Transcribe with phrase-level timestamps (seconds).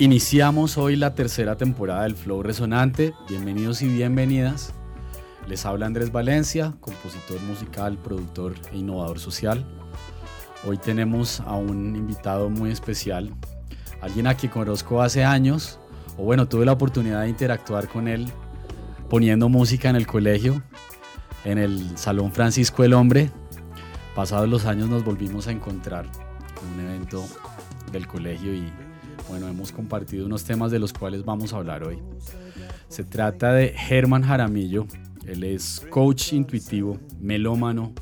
[0.00, 3.12] Iniciamos hoy la tercera temporada del Flow Resonante.
[3.28, 4.72] Bienvenidos y bienvenidas.
[5.46, 9.62] Les habla Andrés Valencia, compositor musical, productor e innovador social.
[10.66, 13.34] Hoy tenemos a un invitado muy especial,
[14.00, 15.78] alguien a quien conozco hace años,
[16.16, 18.26] o bueno, tuve la oportunidad de interactuar con él
[19.10, 20.62] poniendo música en el colegio,
[21.44, 23.30] en el Salón Francisco el Hombre.
[24.14, 27.22] Pasados los años nos volvimos a encontrar en un evento
[27.92, 28.72] del colegio y
[29.30, 31.98] bueno, hemos compartido unos temas de los cuales vamos a hablar hoy.
[32.88, 34.88] Se trata de Germán Jaramillo.
[35.24, 37.92] Él es coach intuitivo, melómano,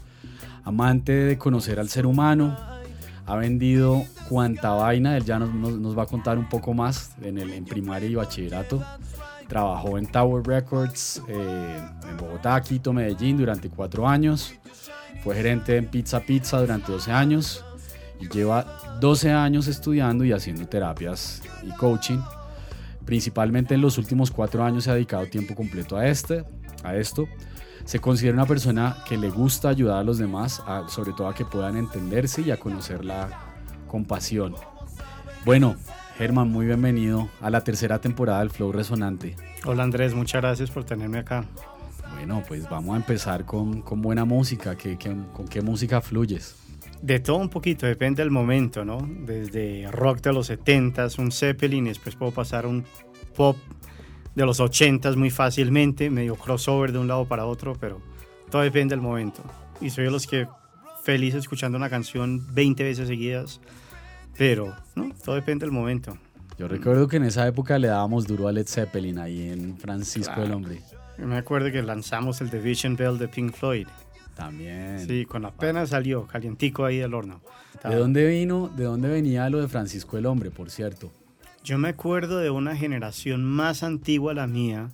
[0.65, 2.57] amante de conocer al ser humano.
[3.27, 7.53] Ha vendido cuanta vaina, él ya nos, va a contar un poco más en, el,
[7.53, 8.83] en primaria y bachillerato.
[9.49, 14.55] Trabajó en Tower Records eh, en Bogotá, Quito, Medellín durante cuatro años.
[15.23, 17.65] Fue gerente en Pizza Pizza durante 12 años
[18.27, 22.19] lleva 12 años estudiando y haciendo terapias y coaching.
[23.05, 26.45] Principalmente en los últimos cuatro años se ha dedicado tiempo completo a, este,
[26.83, 27.27] a esto.
[27.85, 31.47] Se considera una persona que le gusta ayudar a los demás, sobre todo a que
[31.47, 33.31] puedan entenderse y a conocer la
[33.87, 34.55] compasión.
[35.47, 35.77] Bueno,
[36.19, 39.37] Germán, muy bienvenido a la tercera temporada del Flow Resonante.
[39.65, 41.47] Hola Andrés, muchas gracias por tenerme acá.
[42.15, 44.77] Bueno, pues vamos a empezar con, con buena música.
[44.77, 46.68] ¿Qué, con qué música fluyes?
[47.03, 48.99] De todo un poquito, depende del momento, ¿no?
[49.25, 52.85] Desde rock de los 70s, un Zeppelin, y después puedo pasar a un
[53.37, 53.57] pop
[54.35, 58.01] de los 80s muy fácilmente, medio crossover de un lado para otro, pero
[58.51, 59.43] todo depende del momento.
[59.81, 60.47] Y soy de los que
[61.03, 63.61] feliz escuchando una canción 20 veces seguidas,
[64.37, 66.19] pero no, todo depende del momento.
[66.59, 70.41] Yo recuerdo que en esa época le dábamos duro a Led Zeppelin ahí en Francisco
[70.41, 70.83] del Hombre.
[71.19, 73.87] me acuerdo que lanzamos el Division Bell de Pink Floyd.
[74.39, 75.05] También.
[75.05, 77.41] Sí, con la pena salió, calientico ahí del horno.
[77.83, 81.11] ¿De dónde vino, de dónde venía lo de Francisco el Hombre, por cierto?
[81.65, 84.91] Yo me acuerdo de una generación más antigua a la mía.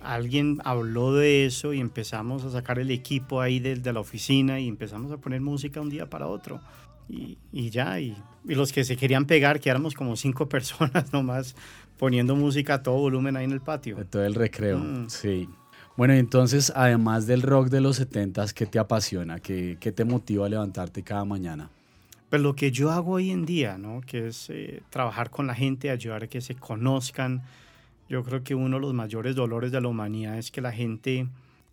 [0.00, 4.58] Alguien habló de eso y empezamos a sacar el equipo ahí de, de la oficina
[4.58, 6.60] y empezamos a poner música un día para otro.
[7.08, 11.12] Y, y ya, y, y, los que se querían pegar, que éramos como cinco personas
[11.12, 11.54] nomás
[11.96, 13.94] poniendo música a todo volumen ahí en el patio.
[13.94, 15.08] De todo el recreo, mm.
[15.10, 15.48] sí.
[15.96, 19.38] Bueno, entonces, además del rock de los 70 ¿qué te apasiona?
[19.38, 21.70] ¿Qué, ¿Qué, te motiva a levantarte cada mañana?
[22.30, 24.00] Pues lo que yo hago hoy en día, ¿no?
[24.00, 27.44] Que es eh, trabajar con la gente, ayudar a que se conozcan.
[28.08, 31.28] Yo creo que uno de los mayores dolores de la humanidad es que la gente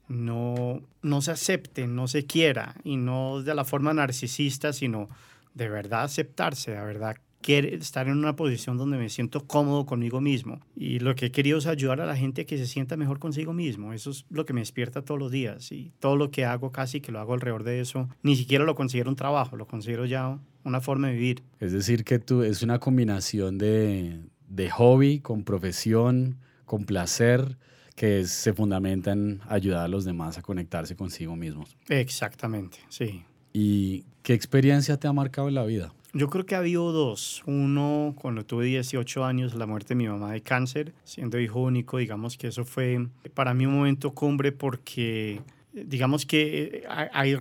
[0.08, 5.10] no, no se acepte, no se quiera, y no de la forma narcisista, sino
[5.56, 10.22] de verdad aceptarse, de verdad quiere estar en una posición donde me siento cómodo conmigo
[10.22, 10.60] mismo.
[10.76, 13.20] Y lo que he querido es ayudar a la gente a que se sienta mejor
[13.20, 13.94] consigo mismo.
[13.94, 15.72] Eso es lo que me despierta todos los días.
[15.72, 18.76] Y todo lo que hago, casi que lo hago alrededor de eso, ni siquiera lo
[18.76, 21.44] considero un trabajo, lo considero ya una forma de vivir.
[21.60, 27.58] Es decir, que tú es una combinación de, de hobby con profesión, con placer
[27.96, 31.78] que se fundamenta en ayudar a los demás a conectarse consigo mismos.
[31.90, 33.24] Exactamente, sí.
[33.54, 35.94] ¿Y qué experiencia te ha marcado en la vida?
[36.14, 37.42] Yo creo que ha habido dos.
[37.46, 41.98] Uno, cuando tuve 18 años, la muerte de mi mamá de cáncer, siendo hijo único,
[41.98, 45.42] digamos que eso fue para mí un momento cumbre porque
[45.74, 46.84] digamos que eh,
[47.14, 47.38] hay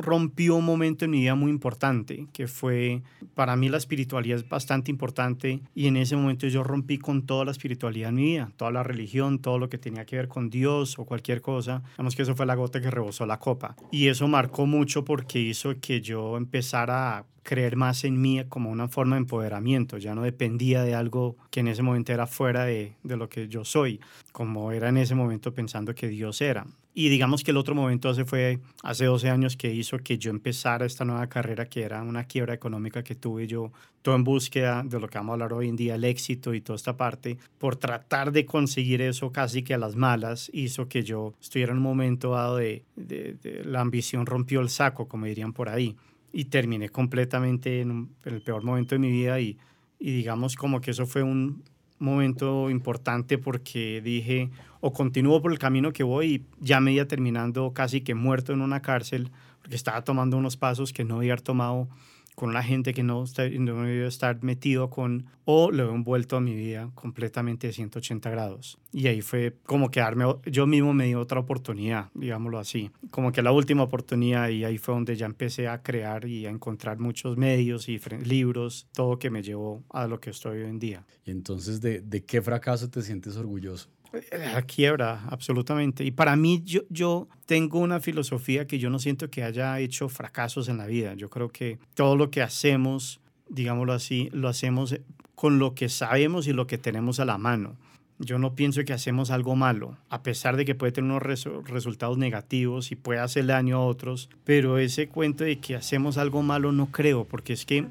[0.00, 3.02] rompió un momento en mi vida muy importante, que fue,
[3.34, 7.44] para mí la espiritualidad es bastante importante y en ese momento yo rompí con toda
[7.44, 10.50] la espiritualidad en mi vida, toda la religión, todo lo que tenía que ver con
[10.50, 11.82] Dios o cualquier cosa.
[11.92, 13.76] Digamos que eso fue la gota que rebosó la copa.
[13.90, 18.70] Y eso marcó mucho porque hizo que yo empezara a creer más en mí como
[18.70, 19.98] una forma de empoderamiento.
[19.98, 23.48] Ya no dependía de algo que en ese momento era fuera de, de lo que
[23.48, 24.00] yo soy,
[24.32, 26.66] como era en ese momento pensando que Dios era.
[26.92, 30.30] Y digamos que el otro momento hace fue hace 12 años que hizo que yo
[30.30, 33.70] empezara esta nueva carrera que era una quiebra económica que tuve yo,
[34.02, 36.60] todo en búsqueda de lo que vamos a hablar hoy en día, el éxito y
[36.60, 41.04] toda esta parte, por tratar de conseguir eso casi que a las malas, hizo que
[41.04, 45.52] yo estuviera en un momento dado de, de, la ambición rompió el saco, como dirían
[45.52, 45.96] por ahí,
[46.32, 49.58] y terminé completamente en, en el peor momento de mi vida y,
[50.00, 51.62] y digamos como que eso fue un,
[52.00, 54.50] momento importante porque dije,
[54.80, 58.52] o continúo por el camino que voy y ya me iba terminando casi que muerto
[58.52, 59.30] en una cárcel,
[59.60, 61.88] porque estaba tomando unos pasos que no había tomado
[62.40, 63.24] con la gente que no,
[63.58, 68.30] no debía estar metido con, o lo he envuelto a mi vida completamente de 180
[68.30, 68.78] grados.
[68.92, 73.42] Y ahí fue como quedarme, yo mismo me di otra oportunidad, digámoslo así, como que
[73.42, 77.36] la última oportunidad y ahí fue donde ya empecé a crear y a encontrar muchos
[77.36, 81.04] medios y libros, todo que me llevó a lo que estoy hoy en día.
[81.26, 83.90] Y entonces, ¿de, de qué fracaso te sientes orgulloso?
[84.32, 86.04] La quiebra, absolutamente.
[86.04, 90.08] Y para mí, yo, yo tengo una filosofía que yo no siento que haya hecho
[90.08, 91.14] fracasos en la vida.
[91.14, 94.96] Yo creo que todo lo que hacemos, digámoslo así, lo hacemos
[95.34, 97.76] con lo que sabemos y lo que tenemos a la mano.
[98.18, 101.22] Yo no pienso que hacemos algo malo, a pesar de que puede tener unos
[101.64, 106.42] resultados negativos y puede hacer daño a otros, pero ese cuento de que hacemos algo
[106.42, 107.86] malo no creo, porque es que...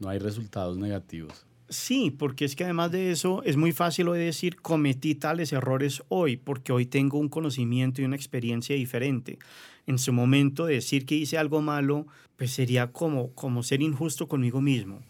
[0.00, 1.46] No hay resultados negativos.
[1.72, 6.02] Sí, porque es que además de eso es muy fácil hoy decir cometí tales errores
[6.08, 9.38] hoy, porque hoy tengo un conocimiento y una experiencia diferente.
[9.86, 14.60] En su momento decir que hice algo malo, pues sería como, como ser injusto conmigo
[14.60, 15.00] mismo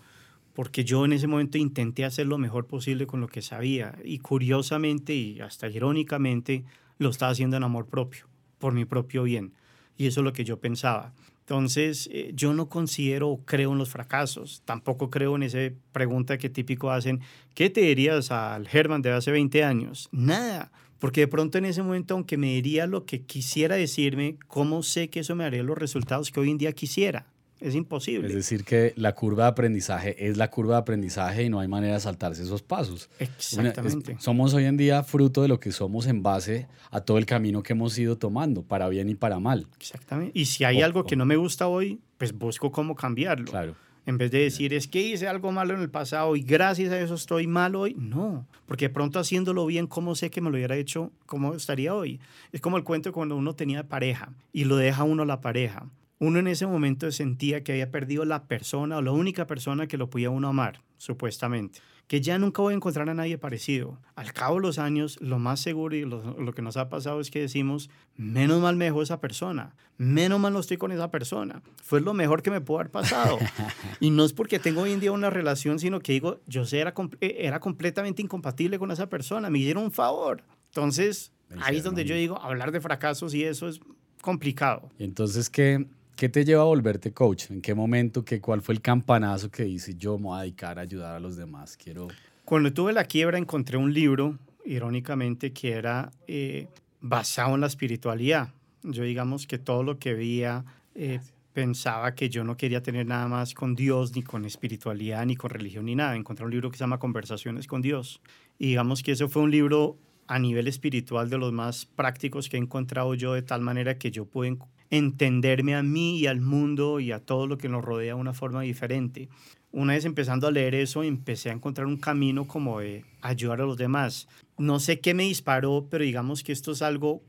[0.54, 4.18] porque yo en ese momento intenté hacer lo mejor posible con lo que sabía y
[4.18, 6.64] curiosamente y hasta irónicamente
[6.98, 8.26] lo estaba haciendo en amor propio,
[8.58, 9.54] por mi propio bien.
[9.96, 11.14] Y eso es lo que yo pensaba.
[11.42, 15.58] Entonces, eh, yo no considero o creo en los fracasos, tampoco creo en esa
[15.90, 17.20] pregunta que típico hacen,
[17.54, 20.08] ¿qué te dirías al Herman de hace 20 años?
[20.12, 24.84] Nada, porque de pronto en ese momento, aunque me diría lo que quisiera decirme, ¿cómo
[24.84, 27.26] sé que eso me haría los resultados que hoy en día quisiera?
[27.62, 28.28] Es imposible.
[28.28, 31.68] Es decir, que la curva de aprendizaje es la curva de aprendizaje y no hay
[31.68, 33.08] manera de saltarse esos pasos.
[33.18, 34.16] Exactamente.
[34.18, 37.62] somos hoy en día fruto de lo que somos en base a todo el camino
[37.62, 39.66] que hemos ido tomando, para bien y para mal.
[39.76, 40.38] Exactamente.
[40.38, 43.50] Y si hay algo que no me gusta hoy, pues busco cómo cambiarlo.
[43.50, 43.76] Claro.
[44.04, 47.00] En vez de decir, es que hice algo malo en el pasado y gracias a
[47.00, 47.94] eso estoy mal hoy.
[47.96, 51.12] No, porque de pronto haciéndolo bien, ¿cómo sé que me lo hubiera hecho?
[51.26, 52.18] ¿Cómo estaría hoy?
[52.50, 55.86] Es como el cuento cuando uno tenía pareja y lo deja uno la pareja
[56.22, 59.98] uno en ese momento sentía que había perdido la persona o la única persona que
[59.98, 61.80] lo podía uno amar, supuestamente.
[62.06, 63.98] Que ya nunca voy a encontrar a nadie parecido.
[64.14, 67.28] Al cabo de los años, lo más seguro y lo, que nos ha pasado es
[67.28, 71.60] que decimos, menos mal me dejó esa persona, menos mal no estoy con esa persona.
[71.82, 73.38] Fue lo mejor que me pudo haber pasado.
[73.98, 76.78] y no es porque tengo hoy en día una relación, sino que digo, yo sé,
[76.78, 80.44] era, era completamente incompatible con esa persona, me hicieron un favor.
[80.66, 81.32] Entonces,
[81.62, 83.80] ahí es donde yo digo, hablar de fracasos y eso es
[84.20, 84.88] complicado.
[85.00, 85.84] Entonces, ¿qué,
[86.22, 87.50] ¿Qué te lleva a volverte coach?
[87.50, 88.24] ¿En qué momento?
[88.24, 91.18] Qué, ¿Cuál fue el campanazo que dice yo me voy a dedicar a ayudar a
[91.18, 91.76] los demás?
[91.76, 92.06] Quiero...
[92.44, 96.68] Cuando tuve la quiebra encontré un libro, irónicamente, que era eh,
[97.00, 98.50] basado en la espiritualidad.
[98.84, 100.64] Yo digamos que todo lo que veía
[100.94, 101.18] eh,
[101.54, 105.50] pensaba que yo no quería tener nada más con Dios, ni con espiritualidad, ni con
[105.50, 106.14] religión, ni nada.
[106.14, 108.20] Encontré un libro que se llama Conversaciones con Dios.
[108.60, 109.98] Y digamos que eso fue un libro
[110.28, 114.12] a nivel espiritual de los más prácticos que he encontrado yo, de tal manera que
[114.12, 114.56] yo pude
[114.92, 118.34] entenderme a mí y al mundo y a todo lo que nos rodea de una
[118.34, 119.30] forma diferente.
[119.72, 123.64] Una vez empezando a leer eso, empecé a encontrar un camino como de ayudar a
[123.64, 124.28] los demás.
[124.58, 127.22] No sé qué me disparó, pero digamos que esto es algo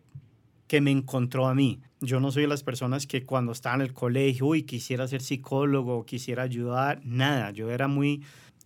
[0.67, 1.79] que me encontró a mí.
[2.01, 5.21] Yo no soy de las personas que cuando estaba en el colegio, uy, quisiera ser
[5.21, 7.51] psicólogo, quisiera ayudar, nada.
[7.51, 8.23] Yo era muy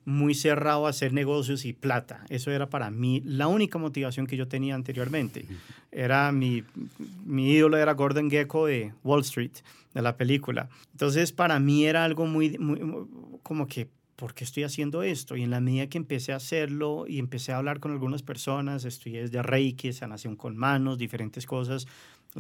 [0.08, 2.24] muy cerrado a hacer negocios y plata.
[2.30, 5.46] Eso era para mí la única motivación que yo tenía anteriormente.
[5.92, 6.64] Era mi,
[7.26, 9.52] mi ídolo era Gordon Gecko de Wall Street,
[9.94, 10.70] de la película.
[10.94, 12.80] Entonces para mí era algo muy, muy
[13.44, 15.36] como que, ¿por qué estoy haciendo esto?
[15.36, 18.86] Y en la medida que empecé a hacerlo y empecé a hablar con algunas personas,
[18.86, 21.86] estudié desde Reiki, sanación con manos, diferentes cosas,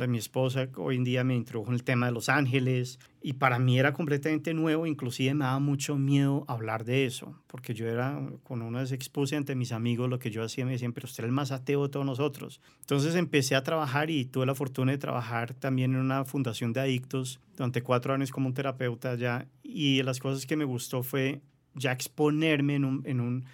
[0.06, 3.58] mi esposa hoy en día me introdujo en el tema de Los Ángeles y para
[3.58, 8.22] mí era completamente nuevo, inclusive me daba mucho miedo hablar de eso, porque yo era,
[8.44, 11.24] con una vez expuse ante mis amigos lo que yo hacía, me decían, pero usted
[11.24, 12.62] es el más ateo de todos nosotros.
[12.82, 16.82] Entonces empecé a trabajar y tuve la fortuna de trabajar también en una fundación de
[16.82, 21.42] adictos durante cuatro años como un terapeuta ya y las cosas que me gustó fue
[21.74, 22.80] ya exponerme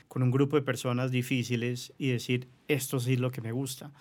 [0.07, 3.91] con un grupo de personas difíciles y decir, esto sí es lo que me gusta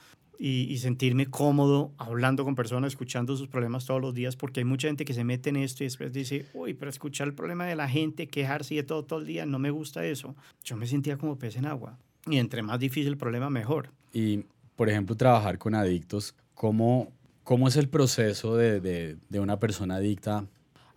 [0.45, 4.89] y, sentirme cómodo hablando con personas, escuchando sus problemas todos los días, porque hay mucha
[4.89, 7.77] gente que se mete en esto y después dice, uy, pero escuchar el problema de
[7.77, 10.35] la gente, quejarse de todo todo el día, no me gusta eso.
[10.65, 11.97] Yo me sentía como pez en agua.
[12.27, 13.91] Y entre más difícil el problema, mejor.
[14.13, 14.45] Y,
[14.75, 17.13] por ejemplo, trabajar con adictos, ¿cómo,
[17.45, 20.45] cómo es el proceso de, de, de una persona adicta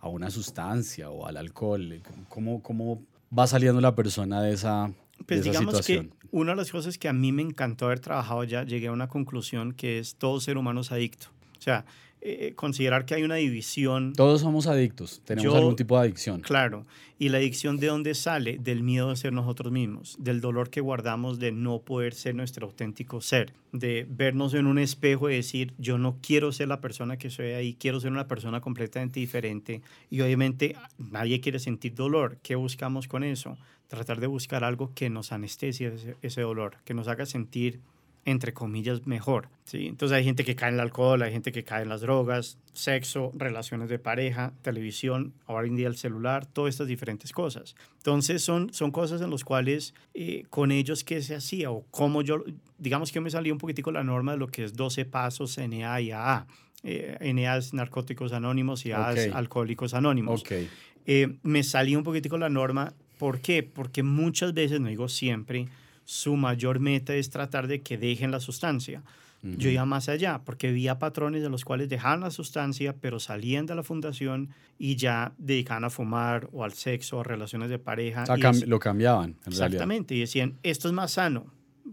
[0.00, 2.02] a una sustancia o al alcohol?
[2.28, 3.00] ¿Cómo, cómo
[3.36, 4.90] va saliendo la persona de esa,
[5.24, 8.64] pues digamos que una de las cosas que a mí me encantó haber trabajado ya,
[8.64, 11.28] llegué a una conclusión que es todo ser humano es adicto.
[11.58, 11.84] O sea,
[12.28, 14.12] eh, considerar que hay una división.
[14.12, 16.40] Todos somos adictos, tenemos algún tipo de adicción.
[16.40, 16.84] Claro,
[17.20, 18.58] y la adicción de dónde sale?
[18.58, 22.66] Del miedo de ser nosotros mismos, del dolor que guardamos de no poder ser nuestro
[22.66, 27.16] auténtico ser, de vernos en un espejo y decir, yo no quiero ser la persona
[27.16, 29.82] que soy ahí, quiero ser una persona completamente diferente.
[30.10, 32.38] Y obviamente nadie quiere sentir dolor.
[32.42, 33.56] ¿Qué buscamos con eso?
[33.88, 35.92] tratar de buscar algo que nos anestesie
[36.22, 37.80] ese, dolor, que nos haga sentir
[38.26, 39.48] entre comillas, mejor.
[39.64, 39.86] ¿sí?
[39.86, 42.58] Entonces hay gente que cae en el alcohol, hay gente que cae en las drogas,
[42.74, 47.76] sexo, relaciones de pareja, televisión, ahora en día el celular, todas estas diferentes cosas.
[47.98, 52.20] Entonces son, son cosas en las cuales eh, con ellos qué se hacía o cómo
[52.20, 52.44] yo,
[52.78, 56.00] digamos que me salí un poquitico la norma de lo que es 12 pasos NA
[56.00, 56.46] y AA.
[56.82, 60.40] Eh, NA es Narcóticos Anónimos y AA es Alcohólicos Anónimos.
[60.42, 60.68] Okay.
[61.06, 63.62] Eh, me salí un poquitico la norma ¿Por qué?
[63.62, 65.68] Porque muchas veces, no digo siempre,
[66.06, 69.02] su mayor meta es tratar de que dejen la sustancia.
[69.42, 73.66] Yo iba más allá, porque había patrones de los cuales dejaban la sustancia, pero salían
[73.66, 77.78] de la fundación y ya dedicaban a fumar o al sexo o a relaciones de
[77.78, 78.24] pareja.
[78.24, 79.36] O sea, lo cambiaban.
[79.44, 81.46] En exactamente, y decían, esto es más sano.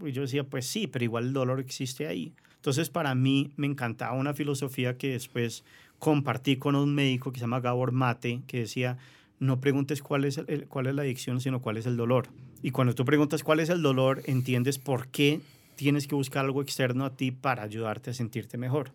[0.04, 2.32] Y yo decía, pues sí, pero igual el dolor existe ahí.
[2.56, 5.62] Entonces, para mí me encantaba una filosofía que después
[6.00, 8.98] compartí con un médico que se llama Gabor Mate, que decía,
[9.38, 12.28] no preguntes cuál es, cuál es la adicción, sino cuál es el dolor.
[12.64, 15.42] Y cuando tú preguntas cuál es el dolor, entiendes por qué
[15.76, 18.90] tienes que buscar algo externo a ti para ayudarte a sentirte mejor.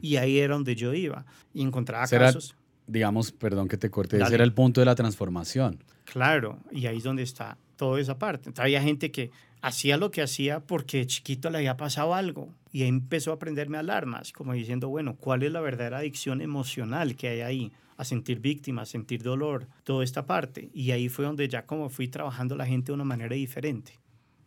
[0.00, 1.26] Y ahí era donde yo iba.
[1.52, 2.54] Y encontraba casos.
[2.86, 5.82] Digamos, perdón que te corte, ese era el punto de la transformación.
[6.04, 8.52] Claro, y ahí es donde está toda esa parte.
[8.56, 12.88] había gente que hacía lo que hacía porque chiquito le había pasado algo y ahí
[12.88, 17.40] empezó a aprenderme alarmas, como diciendo, bueno, ¿cuál es la verdadera adicción emocional que hay
[17.40, 17.72] ahí?
[17.96, 20.70] A sentir víctima, a sentir dolor, toda esta parte.
[20.72, 23.98] Y ahí fue donde ya como fui trabajando la gente de una manera diferente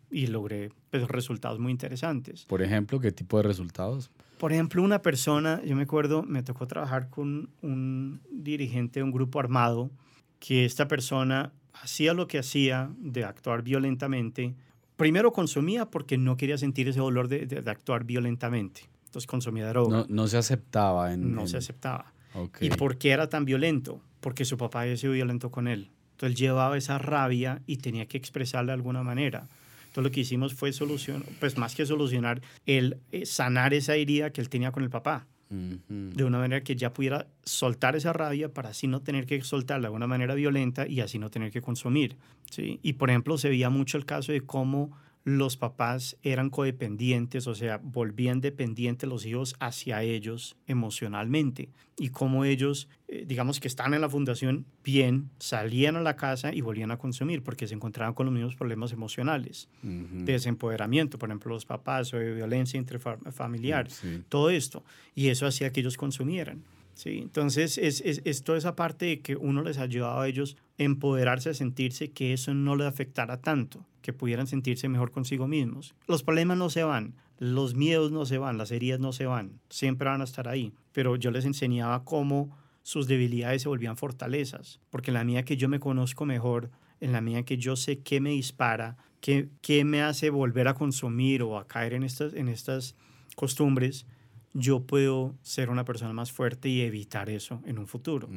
[0.10, 2.46] y logré pues, resultados muy interesantes.
[2.46, 4.12] Por ejemplo, ¿qué tipo de resultados?
[4.38, 9.12] Por ejemplo, una persona, yo me acuerdo, me tocó trabajar con un dirigente de un
[9.12, 9.92] grupo armado,
[10.40, 14.56] que esta persona hacía lo que hacía de actuar violentamente.
[15.02, 18.88] Primero consumía porque no quería sentir ese dolor de, de, actuar violentamente.
[19.06, 19.98] Entonces consumía droga.
[19.98, 21.12] No, no se aceptaba.
[21.12, 22.14] En, no se aceptaba.
[22.60, 24.00] ¿Y por qué era tan violento?
[24.20, 25.90] Porque su papá había sido violento con él.
[26.12, 29.48] Entonces él llevaba esa rabia y tenía que expresarla de alguna manera.
[29.88, 34.30] Entonces lo que hicimos fue solucionar, pues más que solucionar, el eh, sanar esa herida
[34.30, 35.26] que él tenía con el papá.
[35.52, 39.90] De una manera que ya pudiera soltar esa rabia para así no tener que soltarla
[39.90, 42.16] de una manera violenta y así no tener que consumir.
[42.50, 42.80] ¿sí?
[42.82, 47.54] Y por ejemplo, se veía mucho el caso de cómo los papás eran codependientes, o
[47.54, 51.70] sea, volvían dependientes los hijos hacia ellos emocionalmente.
[51.98, 56.54] Y como ellos, eh, digamos que están en la fundación bien, salían a la casa
[56.54, 61.30] y volvían a consumir porque se encontraban con los mismos problemas emocionales, de desempoderamiento, por
[61.30, 63.88] ejemplo, los papás o de violencia intrafamiliar,
[64.30, 66.64] todo esto, y eso hacía que ellos consumieran.
[67.02, 67.20] ¿Sí?
[67.24, 71.50] Entonces, es, es, es, toda esa parte de que uno les ayudaba a ellos empoderarse,
[71.50, 75.96] a sentirse que eso no les afectara tanto, que pudieran sentirse mejor consigo mismos.
[76.08, 79.60] Los problemas no se van, los miedos no se van, las heridas no se van,
[79.70, 84.80] siempre van a estar ahí, pero yo les enseñaba cómo sus debilidades se volvían fortalezas,
[84.92, 88.02] porque en la medida que yo me conozco mejor, en la medida que yo sé
[88.02, 92.36] qué me dispara, qué, qué me hace volver a consumir o a caer en estas,
[92.36, 92.96] en estas
[93.36, 94.06] costumbres,
[94.54, 98.30] yo puedo ser una persona más fuerte y evitar eso en un futuro.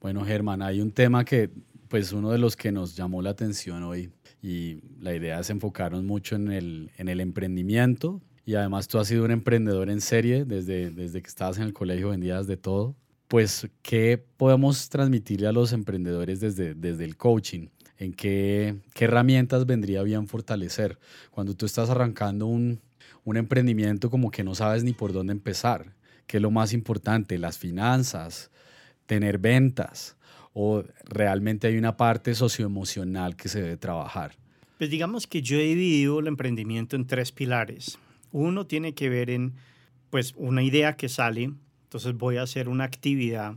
[0.00, 1.50] Bueno, Germán, hay un tema que,
[1.88, 4.10] pues, uno de los que nos llamó la atención hoy
[4.42, 9.08] y la idea es enfocarnos mucho en el, en el emprendimiento y además tú has
[9.08, 12.94] sido un emprendedor en serie desde, desde que estabas en el colegio, vendías de todo.
[13.28, 17.68] Pues, ¿qué podemos transmitirle a los emprendedores desde, desde el coaching?
[17.96, 20.98] ¿En qué, qué herramientas vendría bien fortalecer?
[21.30, 22.80] Cuando tú estás arrancando un,
[23.24, 25.94] un emprendimiento como que no sabes ni por dónde empezar.
[26.26, 27.38] ¿Qué es lo más importante?
[27.38, 28.50] Las finanzas,
[29.06, 30.16] tener ventas
[30.52, 34.36] o realmente hay una parte socioemocional que se debe trabajar.
[34.78, 37.98] Pues digamos que yo he dividido el emprendimiento en tres pilares.
[38.30, 39.54] Uno tiene que ver en
[40.10, 41.52] pues una idea que sale,
[41.84, 43.56] entonces voy a hacer una actividad.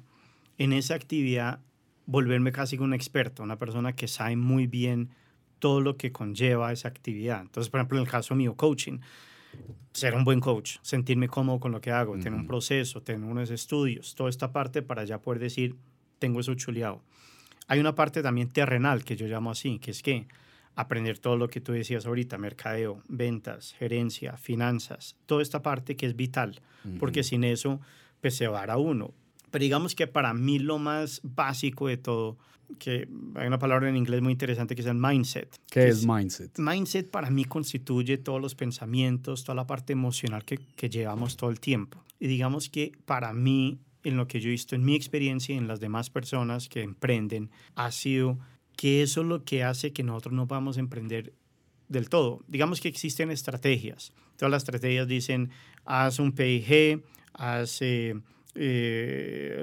[0.57, 1.59] En esa actividad
[2.07, 5.09] volverme casi un experto, una persona que sabe muy bien
[5.59, 7.41] todo lo que conlleva esa actividad.
[7.41, 8.99] Entonces, por ejemplo, en el caso mío, coaching
[9.93, 13.49] ser un buen coach, sentirme cómodo con lo que hago, tener un proceso, tener unos
[13.49, 15.75] estudios, toda esta parte para ya poder decir,
[16.19, 17.01] tengo eso chuleado.
[17.67, 20.27] Hay una parte también terrenal que yo llamo así, que es que
[20.75, 26.05] aprender todo lo que tú decías ahorita, mercadeo, ventas, gerencia, finanzas, toda esta parte que
[26.05, 26.61] es vital,
[26.99, 27.81] porque sin eso,
[28.21, 29.13] pues se va a uno.
[29.51, 32.37] Pero digamos que para mí lo más básico de todo
[32.79, 35.59] que hay una palabra en inglés muy interesante que es el mindset.
[35.69, 36.57] ¿Qué es, mindset?
[36.59, 41.49] Mindset para mí constituye todos los pensamientos, toda la parte emocional que, que, llevamos todo
[41.49, 42.03] el tiempo.
[42.19, 45.57] Y digamos que para mí, en lo que yo he visto en mi experiencia y
[45.57, 48.37] en las demás personas que emprenden, ha sido
[48.75, 51.33] que eso es lo que hace que nosotros no podamos emprender
[51.87, 52.43] del todo.
[52.47, 54.13] Digamos que existen estrategias.
[54.35, 55.51] Todas las estrategias dicen,
[55.85, 57.81] haz un PIG, haz...
[57.81, 58.15] Eh,
[58.59, 59.61] eh,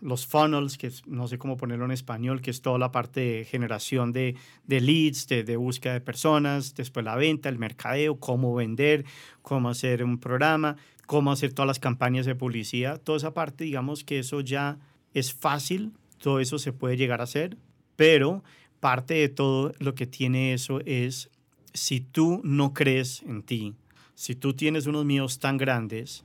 [0.00, 3.44] los funnels, que no sé cómo ponerlo en español, que es toda la parte de
[3.44, 4.36] generación de,
[4.68, 9.04] leads, de, búsqueda de personas, después la venta, el mercadeo, cómo vender,
[9.42, 10.76] cómo hacer un programa,
[11.06, 14.78] cómo hacer todas las campañas de publicidad, toda esa parte, digamos que eso ya
[15.14, 17.56] es fácil, todo eso se puede llegar a hacer,
[17.96, 18.44] pero
[18.78, 21.28] parte de todo lo que tiene eso es
[21.74, 23.74] si tú no crees en ti,
[24.14, 26.24] si tú tienes unos míos tan grandes,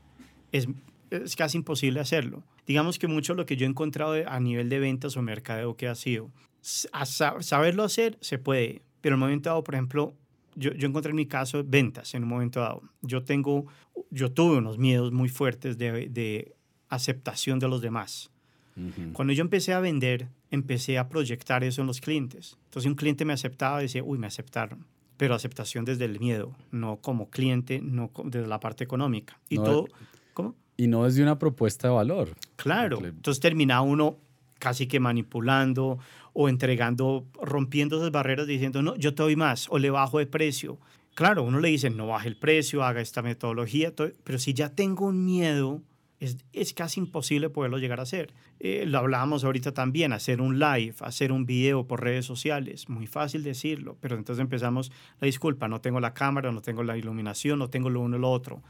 [0.51, 0.67] es
[1.09, 2.43] es casi imposible hacerlo.
[2.65, 5.87] Digamos que mucho lo que yo he encontrado a nivel de ventas o mercadeo que
[5.87, 6.31] ha sido,
[6.91, 10.13] a saberlo hacer se puede, pero en un momento dado, por ejemplo,
[10.55, 12.81] yo, yo, encontré en mi caso ventas en un momento dado.
[13.01, 13.67] Yo tengo,
[14.09, 16.55] yo tuve unos miedos muy fuertes de, de
[16.89, 18.31] aceptación de los demás.
[19.13, 22.59] Cuando yo empecé a vender, empecé a proyectar eso en los clientes.
[22.65, 24.85] Entonces un cliente me aceptaba y decía, uy, me aceptaron.
[25.17, 29.39] Pero aceptación desde el miedo, no como cliente, no desde la parte económica.
[29.49, 29.87] Y todo,
[30.35, 30.53] ¿cómo?
[30.77, 32.29] Y no desde una propuesta de valor.
[32.55, 32.99] Claro.
[33.03, 34.17] Entonces terminaba uno
[34.59, 35.99] casi que manipulando
[36.33, 40.27] o entregando, rompiendo esas barreras diciendo, no, yo te doy más o le bajo de
[40.27, 40.77] precio.
[41.15, 43.91] Claro, uno le dice, no baje el precio, haga esta metodología,
[44.23, 45.81] pero si ya tengo un miedo,
[46.19, 48.33] es, es casi imposible poderlo llegar a hacer.
[48.59, 53.07] Eh, lo hablábamos ahorita también, hacer un live, hacer un video por redes sociales, muy
[53.07, 57.59] fácil decirlo, pero entonces empezamos, la disculpa, no tengo la cámara, no tengo la iluminación,
[57.59, 58.61] no tengo lo uno y lo otro.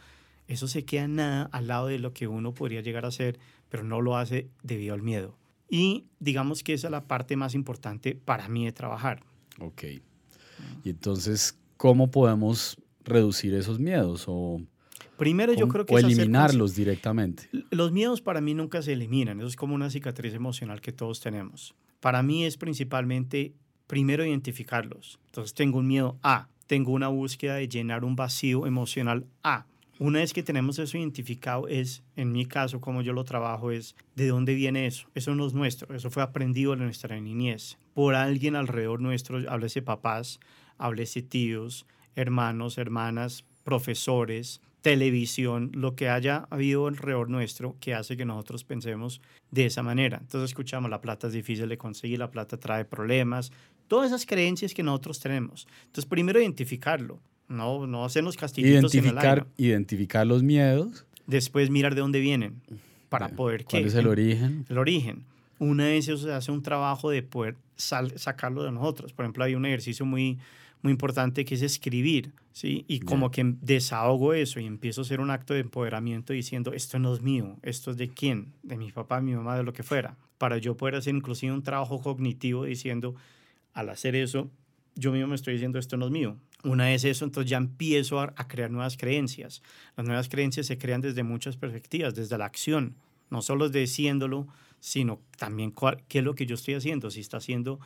[0.47, 3.39] Eso se queda nada al lado de lo que uno podría llegar a hacer,
[3.69, 5.37] pero no lo hace debido al miedo.
[5.69, 9.23] Y digamos que esa es la parte más importante para mí de trabajar.
[9.59, 9.83] Ok.
[10.83, 14.25] Y entonces, ¿cómo podemos reducir esos miedos?
[14.27, 14.61] O,
[15.17, 15.93] Primero yo creo que...
[15.93, 17.49] O eliminarlos directamente.
[17.71, 19.39] Los miedos para mí nunca se eliminan.
[19.39, 21.75] Eso es como una cicatriz emocional que todos tenemos.
[21.99, 23.53] Para mí es principalmente,
[23.87, 25.19] primero, identificarlos.
[25.25, 26.49] Entonces tengo un miedo A.
[26.67, 29.65] Tengo una búsqueda de llenar un vacío emocional A.
[29.99, 33.95] Una vez que tenemos eso identificado, es, en mi caso, como yo lo trabajo, es
[34.15, 35.07] de dónde viene eso.
[35.15, 37.77] Eso no es nuestro, eso fue aprendido en nuestra niñez.
[37.95, 40.39] Por alguien alrededor nuestro, háblese papás,
[40.77, 48.25] háblese tíos, hermanos, hermanas, profesores, televisión, lo que haya habido alrededor nuestro que hace que
[48.25, 50.19] nosotros pensemos de esa manera.
[50.21, 53.51] Entonces escuchamos, la plata es difícil de conseguir, la plata trae problemas,
[53.87, 55.67] todas esas creencias que nosotros tenemos.
[55.87, 57.19] Entonces, primero identificarlo.
[57.47, 61.05] No, no hacernos castillitos identificar, en el Identificar los miedos.
[61.25, 62.61] Después mirar de dónde vienen
[63.09, 64.65] para poder ¿Cuál es el origen?
[64.69, 65.23] El origen.
[65.59, 69.13] Una vez eso se hace un trabajo de poder sacarlo de nosotros.
[69.13, 70.37] Por ejemplo, hay un ejercicio muy,
[70.81, 72.85] muy importante que es escribir, ¿sí?
[72.87, 76.99] Y como que desahogo eso y empiezo a hacer un acto de empoderamiento diciendo, esto
[76.99, 79.83] no es mío, esto es de quién, de mi papá, mi mamá, de lo que
[79.83, 80.17] fuera.
[80.37, 83.15] Para yo poder hacer inclusive un trabajo cognitivo diciendo,
[83.73, 84.49] al hacer eso,
[84.95, 88.19] yo mismo me estoy diciendo, esto no es mío, una vez eso, entonces ya empiezo
[88.19, 89.61] a, crear nuevas creencias.
[89.95, 92.95] Las nuevas creencias se crean desde muchas perspectivas, desde la acción,
[93.29, 94.47] no solo diciéndolo,
[94.79, 95.73] sino también
[96.07, 97.79] qué es lo que yo estoy haciendo, si está haciendo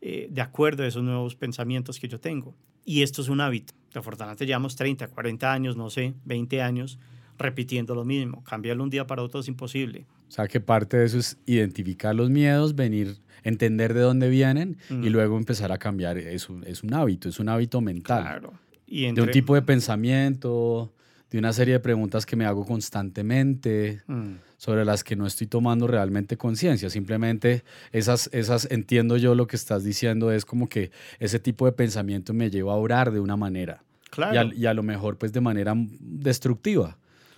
[0.00, 2.54] eh, de acuerdo a esos nuevos pensamientos que yo tengo.
[2.84, 3.74] Y esto es un hábito.
[3.94, 6.98] Afortunadamente llevamos 30, 40 años, no sé, 20 años
[7.38, 8.44] repitiendo lo mismo.
[8.44, 10.06] Cambiarlo un día para otro es imposible.
[10.28, 14.76] O sea que parte de eso es identificar los miedos, venir, entender de dónde vienen
[14.90, 16.18] y luego empezar a cambiar.
[16.18, 18.22] Es un, es un hábito, es un hábito mental.
[18.22, 18.52] Claro.
[18.86, 20.92] Y De un tipo de pensamiento,
[21.30, 24.34] de una serie de preguntas que me hago constantemente, mm.
[24.56, 26.90] sobre las que no estoy tomando realmente conciencia.
[26.90, 31.72] Simplemente esas, esas, entiendo yo lo que estás diciendo, es como que ese tipo de
[31.72, 33.82] pensamiento me lleva a orar de una manera.
[34.10, 34.50] Claro.
[34.54, 36.96] Y, y a lo mejor pues de manera destructiva.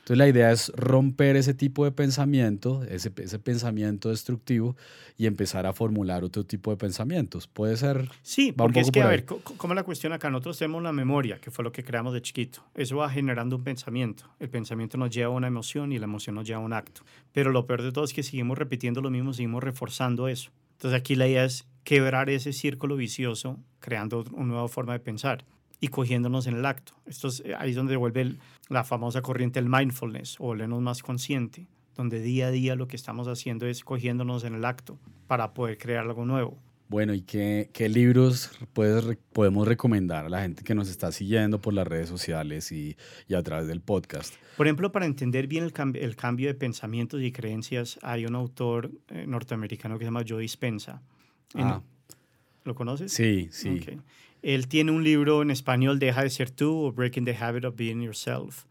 [0.09, 4.75] Entonces la idea es romper ese tipo de pensamiento, ese, ese pensamiento destructivo
[5.19, 7.47] y empezar a formular otro tipo de pensamientos.
[7.47, 8.09] Puede ser...
[8.23, 10.31] Sí, porque es que, a ver, ¿cómo la cuestión acá?
[10.31, 12.65] Nosotros tenemos una memoria, que fue lo que creamos de chiquito.
[12.75, 14.25] Eso va generando un pensamiento.
[14.41, 17.03] El pensamiento nos lleva a una emoción y la emoción nos lleva a un acto.
[17.33, 20.53] Pero lo peor de todo es que seguimos repitiendo lo mismo, seguimos reforzando eso.
[20.79, 25.45] Entonces aquí la idea es quebrar ese círculo vicioso creando una nueva forma de pensar
[25.81, 26.95] y cogiéndonos en el acto.
[27.07, 28.37] Esto es, eh, ahí es donde vuelve
[28.69, 32.97] la famosa corriente del mindfulness o volvernos más consciente, donde día a día lo que
[32.97, 36.59] estamos haciendo es cogiéndonos en el acto para poder crear algo nuevo.
[36.89, 41.61] Bueno, ¿y qué, qué libros puedes, podemos recomendar a la gente que nos está siguiendo
[41.61, 42.97] por las redes sociales y,
[43.29, 44.35] y a través del podcast?
[44.57, 48.91] Por ejemplo, para entender bien el, el cambio de pensamientos y creencias, hay un autor
[49.09, 51.03] eh, norteamericano que se llama Joe Dispensa.
[51.55, 51.83] Ah.
[52.65, 53.13] ¿Lo conoces?
[53.13, 53.81] Sí, sí.
[54.43, 57.77] Él tiene un libro en español, Deja de ser tú, o Breaking the Habit of
[57.77, 58.65] Being Yourself.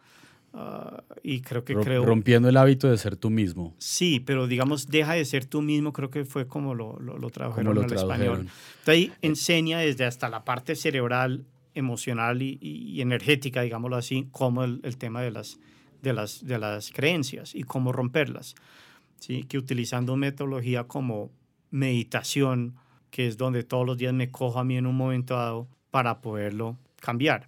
[0.53, 2.05] Ah, y creo que creo...
[2.05, 3.75] Rompiendo el hábito de ser tú mismo.
[3.77, 7.29] Sí, pero digamos, deja de ser tú mismo, creo que fue como lo, lo, lo
[7.29, 8.39] tradujeron en español.
[8.39, 14.63] Entonces ahí enseña desde hasta la parte cerebral, emocional y, y energética, digámoslo así, como
[14.63, 15.59] el, el, tema de las,
[16.01, 18.55] de, las, de las creencias y cómo romperlas.
[19.19, 19.43] ¿sí?
[19.43, 21.29] Que utilizando metodología como
[21.69, 22.75] meditación,
[23.09, 26.21] que es donde todos los días me cojo a mí en un momento dado para
[26.21, 27.45] poderlo cambiar.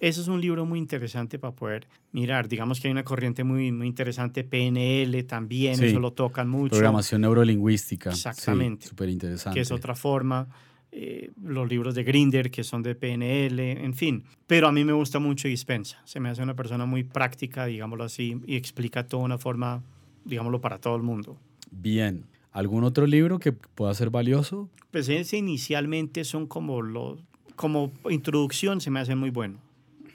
[0.00, 2.48] Eso es un libro muy interesante para poder mirar.
[2.48, 6.70] Digamos que hay una corriente muy, muy interesante, PNL también, eso lo tocan mucho.
[6.70, 8.10] Programación neurolingüística.
[8.10, 8.86] Exactamente.
[8.86, 9.54] Súper interesante.
[9.54, 10.48] Que es otra forma.
[10.92, 14.24] Eh, los libros de Grinder, que son de PNL, en fin.
[14.46, 16.00] Pero a mí me gusta mucho Dispensa.
[16.04, 19.84] Se me hace una persona muy práctica, digámoslo así, y explica todo de una forma,
[20.24, 21.38] digámoslo, para todo el mundo.
[21.70, 22.24] Bien.
[22.52, 24.68] ¿Algún otro libro que pueda ser valioso?
[24.90, 27.20] Pues ese inicialmente son como los,
[27.56, 29.58] como introducción se me hace muy bueno.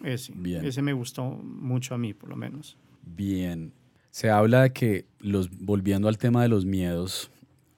[0.03, 0.65] Ese, Bien.
[0.65, 2.77] ese me gustó mucho a mí, por lo menos.
[3.03, 3.71] Bien.
[4.11, 7.31] Se habla de que, los, volviendo al tema de los miedos,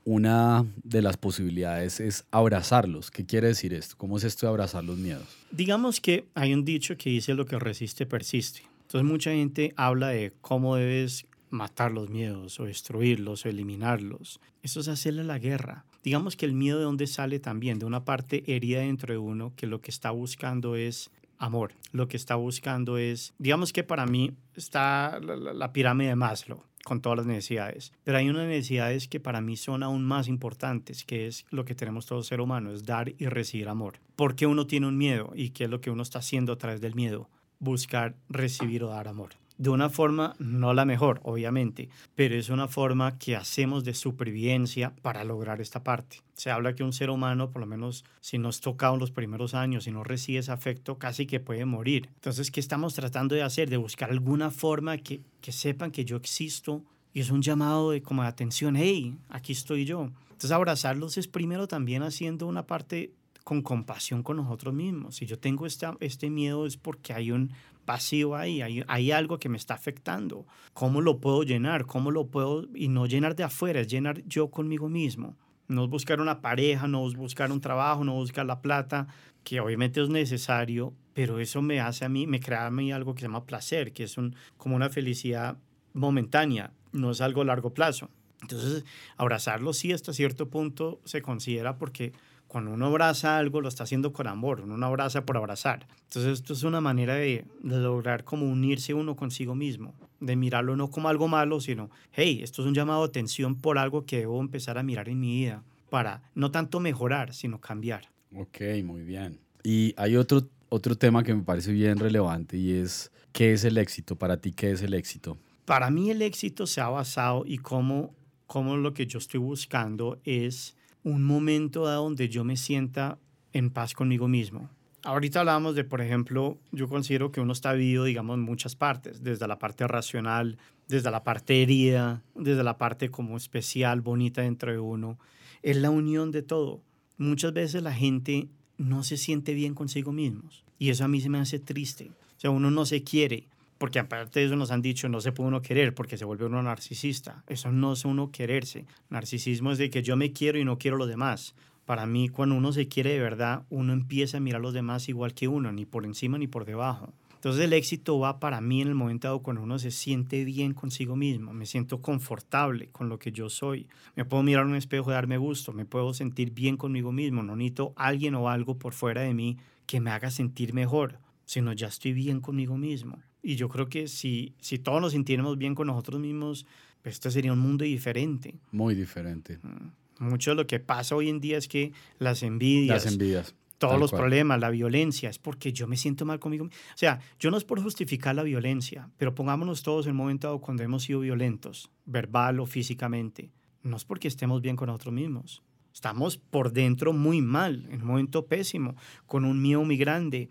[0.08, 3.12] una de las posibilidades es abrazarlos.
[3.12, 3.96] ¿Qué quiere decir esto?
[3.98, 5.28] ¿Cómo es esto de abrazar los miedos?
[5.52, 8.62] Digamos que hay un dicho que dice lo que resiste persiste.
[8.84, 14.40] Entonces mucha gente habla de cómo debes matar los miedos o destruirlos o eliminarlos.
[14.62, 15.86] Eso es hacerle la guerra.
[16.04, 19.54] Digamos que el miedo de dónde sale también, de una parte herida dentro de uno
[19.56, 21.74] que lo que está buscando es amor.
[21.92, 27.02] Lo que está buscando es, digamos que para mí está la, pirámide de Maslow con
[27.02, 31.28] todas las necesidades, pero hay unas necesidades que para mí son aún más importantes, que
[31.28, 34.00] es lo que tenemos todos ser humanos, dar y recibir amor.
[34.16, 36.58] ¿Por qué uno tiene un miedo y qué es lo que uno está haciendo a
[36.58, 37.30] través del miedo?
[37.60, 42.68] Buscar recibir o dar amor de una forma no la mejor, obviamente, pero es una
[42.68, 46.22] forma que hacemos de supervivencia para lograr esta parte.
[46.34, 49.12] Se habla que un ser humano, por lo menos si no es tocado en los
[49.12, 52.10] primeros años, y no recibe ese afecto, casi que puede morir.
[52.16, 53.70] Entonces, ¿qué estamos tratando de hacer?
[53.70, 58.04] De buscar alguna forma que, que sepan que yo existo y es un llamado de
[58.04, 60.12] como de atención, hey, aquí estoy yo.
[60.28, 63.12] Entonces, abrazarlos es primero también haciendo una parte
[63.44, 65.16] con compasión con nosotros mismos.
[65.16, 67.54] Si yo tengo este, este miedo es porque hay un
[67.88, 70.46] vacío ahí, hay, algo que me está afectando.
[70.74, 71.88] ¿Cómo lo puedo llenar?
[71.88, 72.68] ¿Cómo lo puedo?
[72.76, 75.36] Y no llenar de afuera, es llenar yo conmigo mismo.
[75.68, 79.08] No buscar una pareja, no buscar un trabajo, no buscar la plata,
[79.44, 83.16] que obviamente es necesario, pero eso me hace a mí, me crea a mí algo
[83.16, 85.58] que se llama placer, que es un, como una felicidad
[85.94, 88.10] momentánea, no es algo a largo plazo.
[88.42, 88.86] Entonces,
[89.18, 92.14] abrazarlo sí hasta cierto punto se considera porque
[92.48, 95.88] cuando uno abraza algo, lo está haciendo con amor, uno no abraza por abrazar.
[96.04, 100.90] Entonces, esto es una manera de, lograr como unirse uno consigo mismo, de mirarlo no
[100.90, 104.40] como algo malo, sino, hey, esto es un llamado de atención por algo que debo
[104.40, 108.10] empezar a mirar en mi vida para no tanto mejorar, sino cambiar.
[108.34, 109.40] Ok, muy bien.
[109.64, 113.78] Y hay otro, otro tema que me parece bien relevante y es, ¿qué es el
[113.78, 114.16] éxito?
[114.16, 115.38] Para ti, ¿qué es el éxito?
[115.66, 120.22] Para mí el éxito se ha basado y cómo, cómo lo que yo estoy buscando
[120.24, 120.77] es
[121.08, 123.18] un momento donde yo me sienta
[123.54, 124.70] en paz conmigo mismo.
[125.04, 129.24] Ahorita hablábamos de, por ejemplo, yo considero que uno está vivo, digamos, en muchas partes,
[129.24, 130.58] desde la parte racional,
[130.90, 135.18] desde la parte herida, desde la parte como especial, bonita dentro de uno.
[135.64, 136.82] Es la unión de todo.
[137.18, 141.30] Muchas veces la gente no se siente bien consigo mismos y eso a mí se
[141.30, 142.12] me hace triste.
[142.36, 145.32] O sea, uno no se quiere, porque aparte de eso nos han dicho, no se
[145.32, 147.44] puede uno querer porque se vuelve uno narcisista.
[147.48, 148.86] Eso no es uno quererse.
[149.10, 151.56] Narcisismo es de que yo me quiero y no quiero los demás.
[151.86, 155.08] Para mí, cuando uno se quiere de verdad, uno empieza a mirar a los demás
[155.08, 157.14] igual que uno, ni por encima ni por debajo.
[157.38, 160.74] Entonces el éxito va para mí en el momento dado cuando uno se siente bien
[160.74, 164.76] consigo mismo, me siento confortable con lo que yo soy, me puedo mirar en un
[164.76, 168.80] espejo y darme gusto, me puedo sentir bien conmigo mismo, no necesito alguien o algo
[168.80, 173.20] por fuera de mí que me haga sentir mejor, sino ya estoy bien conmigo mismo.
[173.48, 176.66] Y yo creo que si, si todos nos sintiéramos bien con nosotros mismos,
[177.02, 178.56] pues este sería un mundo diferente.
[178.74, 179.58] Muy diferente.
[179.64, 180.26] Mm.
[180.26, 183.98] Mucho de lo que pasa hoy en día es que las envidias, las envidias todos
[183.98, 186.66] los problemas, la violencia, es porque yo me siento mal conmigo.
[186.66, 190.60] O sea, yo no es por justificar la violencia, pero pongámonos todos en un momento
[190.60, 193.50] cuando hemos sido violentos, verbal o físicamente.
[193.82, 195.64] No es porque estemos bien con nosotros mismos.
[195.94, 200.50] Estamos por dentro muy mal, en un momento pésimo, con un miedo muy grande,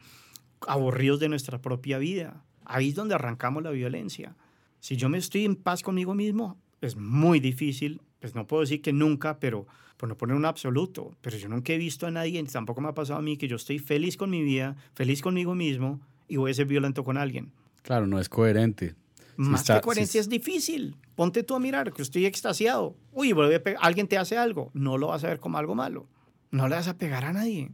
[0.66, 2.45] aburridos de nuestra propia vida.
[2.66, 4.36] Ahí es donde arrancamos la violencia.
[4.80, 8.82] Si yo me estoy en paz conmigo mismo, es muy difícil, pues no puedo decir
[8.82, 12.42] que nunca, pero por no poner un absoluto, pero yo nunca he visto a nadie,
[12.44, 15.54] tampoco me ha pasado a mí, que yo estoy feliz con mi vida, feliz conmigo
[15.54, 17.52] mismo y voy a ser violento con alguien.
[17.82, 18.94] Claro, no es coherente.
[19.36, 20.96] Más que coherencia es difícil.
[21.14, 22.96] Ponte tú a mirar que estoy extasiado.
[23.12, 23.34] Uy,
[23.80, 24.70] alguien te hace algo.
[24.74, 26.06] No lo vas a ver como algo malo.
[26.50, 27.70] No le vas a pegar a nadie.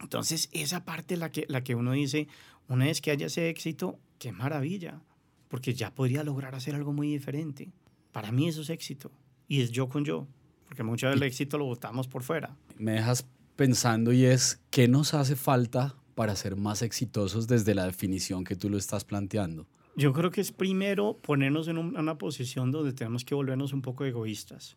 [0.00, 2.28] Entonces, esa parte la que, la que uno dice,
[2.68, 5.00] una vez que haya ese éxito, qué maravilla,
[5.48, 7.70] porque ya podría lograr hacer algo muy diferente.
[8.12, 9.10] Para mí eso es éxito
[9.48, 10.26] y es yo con yo,
[10.66, 12.56] porque mucho del éxito lo botamos por fuera.
[12.78, 13.26] Me dejas
[13.56, 18.56] pensando y es, ¿qué nos hace falta para ser más exitosos desde la definición que
[18.56, 19.66] tú lo estás planteando?
[19.96, 24.04] Yo creo que es primero ponernos en una posición donde tenemos que volvernos un poco
[24.04, 24.76] egoístas.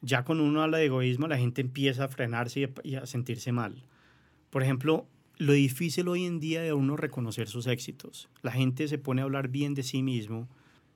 [0.00, 3.84] Ya cuando uno habla de egoísmo, la gente empieza a frenarse y a sentirse mal.
[4.50, 8.28] Por ejemplo, lo difícil hoy en día de uno reconocer sus éxitos.
[8.42, 10.48] La gente se pone a hablar bien de sí mismo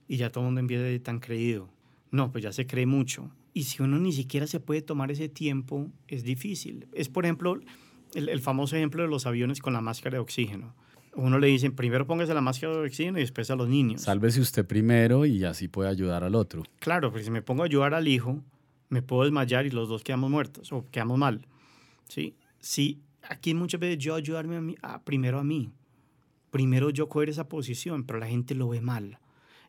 [0.06, 1.68] y ya todo el mundo empieza a tan creído.
[2.10, 3.30] No, pues ya se cree mucho.
[3.52, 6.86] Y si uno ni siquiera se puede tomar ese tiempo, es difícil.
[6.92, 7.60] Es, por ejemplo,
[8.14, 10.74] el, famoso ejemplo de los aviones con la máscara de oxígeno.
[11.14, 14.02] Uno le dice, primero póngase la máscara de oxígeno y después a los niños.
[14.02, 16.62] Sálvese usted primero y así puede ayudar al otro.
[16.78, 18.42] Claro, porque si me pongo a ayudar al hijo,
[18.90, 21.46] Me puedo desmayar y los dos quedamos muertos o quedamos mal.
[22.08, 22.34] ¿sí?
[22.58, 25.70] Sí, aquí muchas veces yo ayudarme a mí, primero a mí.
[26.50, 29.18] Primero yo coger esa posición, pero la gente lo ve mal.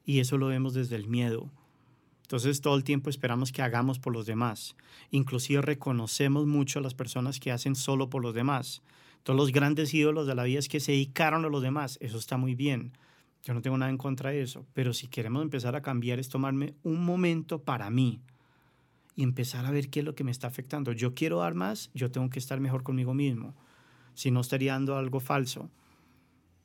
[0.06, 1.52] Y eso lo vemos desde el miedo.
[2.22, 4.76] Entonces todo el tiempo esperamos que hagamos por los demás.
[5.12, 8.82] Inclusive reconocemos mucho a las personas que hacen solo por los demás.
[9.24, 11.98] Todos los grandes ídolos de la vida es que se dedicaron a los demás.
[12.02, 12.94] Eso está muy bien.
[13.44, 14.66] Yo no tengo nada en contra de eso.
[14.74, 18.22] Pero si queremos empezar a cambiar es tomarme un momento para mí
[19.20, 20.94] y empezar a ver qué es lo que me está afectando.
[20.94, 23.54] Yo quiero dar más, yo tengo que estar mejor conmigo mismo.
[24.14, 25.70] Si no estaría dando algo falso,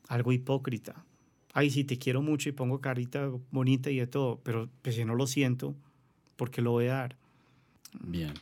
[0.07, 1.03] algo hipócrita.
[1.51, 5.03] Ay, sí, te quiero mucho y pongo carita bonita y de todo, pero pues, si
[5.03, 5.75] no lo siento,
[6.37, 7.17] ¿por qué lo voy a dar?
[7.99, 8.33] Bien.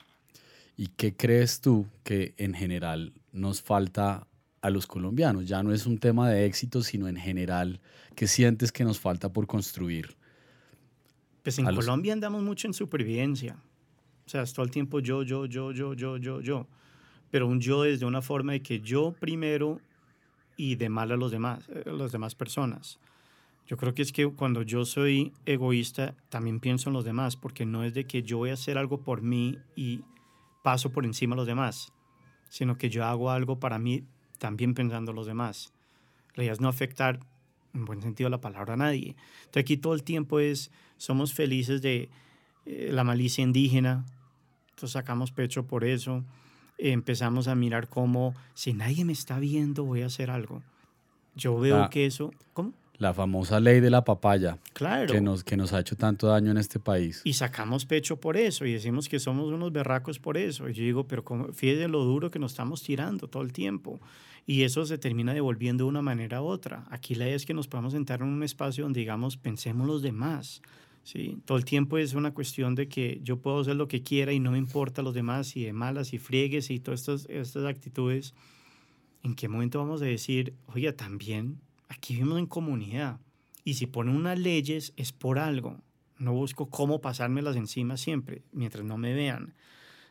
[0.78, 4.28] ¿Y qué crees tú que en general nos falta
[4.62, 5.48] a los colombianos?
[5.48, 7.82] Ya no es un tema de éxito, sino en general,
[8.14, 10.16] ¿qué sientes que nos falta por construir?
[11.42, 13.58] Pues en Colombia andamos mucho en supervivencia.
[14.26, 16.68] O sea, es todo el tiempo yo, yo, yo, yo, yo, yo, yo.
[17.30, 19.82] Pero un yo es de una forma de que yo primero
[20.56, 23.00] y de mal a los demás, a eh, las demás personas.
[23.66, 27.66] Yo creo que es que cuando yo soy egoísta, también pienso en los demás, porque
[27.66, 30.02] no es de que yo voy a hacer algo por mí y
[30.64, 31.94] paso por encima a los demás,
[32.50, 34.04] sino que yo hago algo para mí
[34.38, 35.74] también pensando en los demás.
[36.36, 37.20] La idea es no afectar,
[37.74, 39.16] en buen sentido la palabra, a nadie.
[39.46, 42.10] Entonces aquí todo el tiempo es, somos felices de
[42.66, 44.06] eh, la malicia indígena,
[44.72, 46.24] entonces sacamos pecho por eso,
[46.78, 50.62] empezamos a mirar cómo, si nadie me está viendo, voy a hacer algo.
[51.36, 52.74] Yo veo que eso, ¿cómo?
[53.00, 54.60] La famosa ley de la papaya.
[54.74, 55.12] Claro.
[55.12, 57.22] Que nos, que nos ha hecho tanto daño en este país.
[57.24, 60.70] Y sacamos pecho por eso y decimos que somos unos berracos por eso.
[60.70, 61.24] Y yo digo, pero
[61.54, 64.00] fíjense lo duro que nos estamos tirando todo el tiempo.
[64.46, 66.86] Y eso se termina devolviendo de una manera u otra.
[66.92, 70.02] Aquí la idea es que nos podamos sentar en un espacio donde digamos, pensemos los
[70.02, 70.62] demás.
[71.04, 71.38] ¿Sí?
[71.46, 74.40] Todo el tiempo es una cuestión de que yo puedo hacer lo que quiera y
[74.40, 78.34] no me importa los demás y de malas y friegues y todas estas, estas actitudes.
[79.24, 83.20] ¿En qué momento vamos a decir, oye, también aquí vivimos en comunidad
[83.64, 85.82] y si ponen unas leyes es por algo?
[86.18, 89.54] No busco cómo pasármelas encima siempre, mientras no me vean.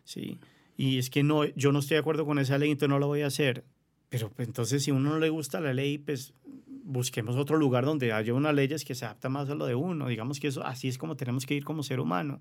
[0.04, 0.38] ¿sí?
[0.76, 3.06] Y es que no, yo no estoy de acuerdo con esa ley, entonces no lo
[3.06, 3.64] voy a hacer.
[4.08, 6.34] Pero pues, entonces si a uno no le gusta la ley, pues
[6.92, 10.08] busquemos otro lugar donde haya unas leyes que se adapta más a lo de uno.
[10.08, 12.40] Digamos que eso así es como tenemos que ir como ser humano.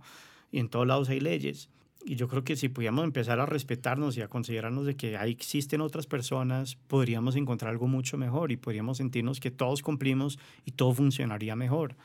[0.51, 1.69] Y en todos lados hay leyes.
[2.03, 5.31] Y yo creo que si pudiéramos empezar a respetarnos y a considerarnos de que ahí
[5.31, 10.71] existen otras personas, podríamos encontrar algo mucho mejor y podríamos sentirnos que todos cumplimos y
[10.71, 11.95] todo funcionaría mejor.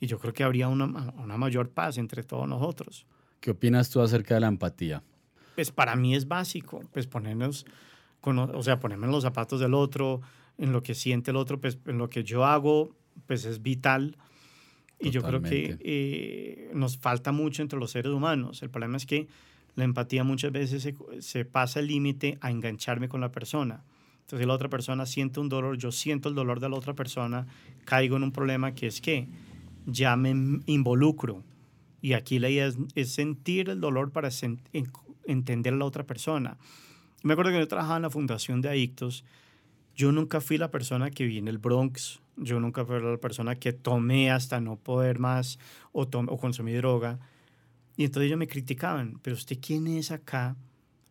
[0.00, 3.06] Y yo creo que habría una, una mayor paz entre todos nosotros.
[3.40, 5.02] ¿Qué opinas tú acerca de la empatía?
[5.54, 7.66] Pues para mí es básico, pues ponernos,
[8.20, 10.20] con, o sea, ponerme en los zapatos del otro,
[10.60, 12.94] en lo que siente el otro, pues en lo que yo hago,
[13.26, 14.16] pues es vital.
[15.00, 18.62] Y yo creo que eh, nos falta mucho entre los seres humanos.
[18.62, 19.26] El problema es que
[19.74, 23.82] la empatía muchas veces se, se pasa el límite a engancharme con la persona.
[24.20, 27.46] Entonces la otra persona siente un dolor, yo siento el dolor de la otra persona,
[27.86, 29.26] caigo en un problema que es que
[29.86, 31.42] ya me involucro.
[32.02, 34.28] Y aquí la idea es, sentir el dolor para
[35.24, 36.58] entender a la otra persona.
[37.22, 39.24] Me acuerdo que yo trabajaba en la Fundación de Adictos
[40.00, 43.56] yo nunca fui la persona que vi en el Bronx, yo nunca fui la persona
[43.56, 45.58] que tomé hasta no poder más
[45.92, 47.18] o, o consumí droga.
[47.98, 50.56] Y entonces ellos me criticaban, pero usted quién es acá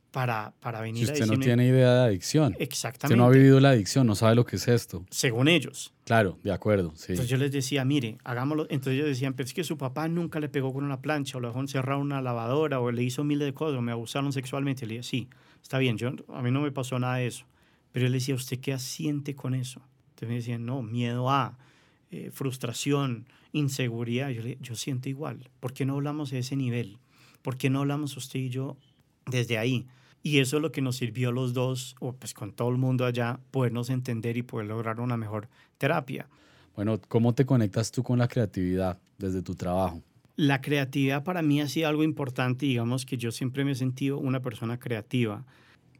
[0.10, 2.56] para, para venir si usted no tiene idea de adicción.
[2.58, 3.13] Exactamente.
[3.13, 5.06] Usted no ha vivido la adicción, no sabe lo que es esto.
[5.12, 5.93] Según ellos.
[6.06, 7.12] Claro, de acuerdo, sí.
[7.12, 8.63] Entonces yo les decía, mire, hagámoslo.
[8.71, 11.41] Entonces ellos decían, pero es que su papá nunca le pegó con una plancha o
[11.41, 14.34] lo dejó encerrado en una lavadora o le hizo miles de cosas o me abusaron
[14.34, 14.86] sexualmente.
[14.86, 15.30] Y le dije, sí,
[15.62, 17.45] está bien, yo, a mí no me pasó nada de eso.
[17.91, 19.82] Pero él decía, ¿usted qué asiente con eso?
[20.10, 21.58] Entonces me decían, no, miedo a,
[22.12, 24.30] eh, frustración, inseguridad.
[24.30, 25.49] Yo, le, yo siento igual.
[25.60, 26.97] ¿Por qué no hablamos de ese nivel?
[27.41, 28.78] ¿Por qué no hablamos usted y yo
[29.25, 29.88] desde ahí?
[30.21, 32.78] Y eso es lo que nos sirvió a los dos, o pues con todo el
[32.78, 35.47] mundo allá, podernos entender y poder lograr una mejor
[35.78, 36.28] terapia.
[36.75, 40.02] Bueno, ¿cómo te conectas tú con la creatividad desde tu trabajo?
[40.36, 44.17] La creatividad para mí ha sido algo importante, digamos que yo siempre me he sentido
[44.17, 45.45] una persona creativa.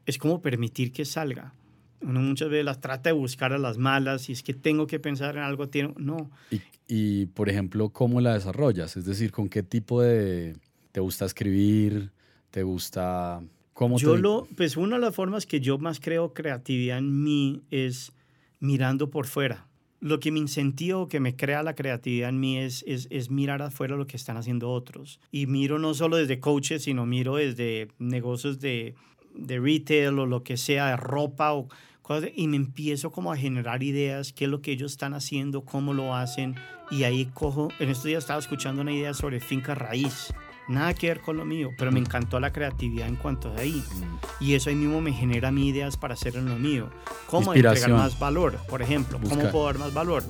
[0.06, 1.54] Es como permitir que salga.
[2.02, 4.98] Uno muchas veces las trata de buscar a las malas y es que tengo que
[4.98, 6.30] pensar en algo, no.
[6.50, 8.96] Y, y, por ejemplo, ¿cómo la desarrollas?
[8.96, 10.56] Es decir, ¿con qué tipo de...
[10.92, 12.10] ¿Te gusta escribir?
[12.50, 13.42] ¿Te gusta...?
[13.74, 14.48] ¿Cómo yo lo...
[14.56, 18.12] Pues una de las formas que yo más creo creatividad en mí es
[18.58, 19.66] mirando por fuera.
[20.00, 23.30] Lo que me incentiva o que me crea la creatividad en mí es, es, es
[23.30, 25.20] mirar afuera lo que están haciendo otros.
[25.30, 28.94] Y miro no solo desde coaches, sino miro desde negocios de,
[29.34, 31.68] de retail o lo que sea, de ropa o
[32.34, 35.94] y me empiezo como a generar ideas, qué es lo que ellos están haciendo, cómo
[35.94, 36.56] lo hacen,
[36.90, 40.34] y ahí cojo, en estos días estaba escuchando una idea sobre finca raíz,
[40.68, 43.82] nada que ver con lo mío, pero me encantó la creatividad en cuanto a ahí.
[44.40, 46.90] Y eso ahí mismo me genera mí ideas para hacer en lo mío.
[47.28, 48.58] ¿Cómo entregar más valor?
[48.68, 50.24] Por ejemplo, ¿cómo puedo dar más valor?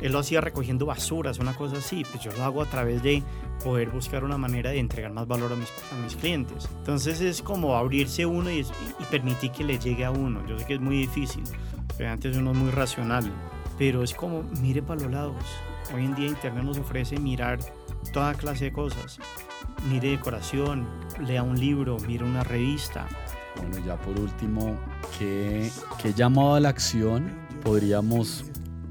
[0.00, 3.22] Él lo hacía recogiendo basuras, una cosa así, pues yo lo hago a través de
[3.64, 6.68] poder buscar una manera de entregar más valor a mis, a mis clientes.
[6.78, 8.64] Entonces es como abrirse uno y,
[9.10, 10.46] permitir que le llegue a uno.
[10.46, 11.42] Yo sé que es muy difícil,
[11.96, 13.30] pero antes uno es muy racional,
[13.76, 15.44] pero es como mire para los lados.
[15.94, 17.58] Hoy en día Internet nos ofrece mirar
[18.12, 19.18] toda clase de cosas.
[19.90, 20.86] Mire decoración,
[21.26, 23.06] lea un libro, mire una revista.
[23.56, 24.76] Bueno, ya por último,
[25.18, 27.32] ¿qué, qué llamado a la acción
[27.64, 28.44] podríamos